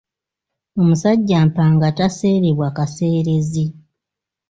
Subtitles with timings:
[0.79, 3.65] Omusajja mpanga taseerebwa kaseerezi.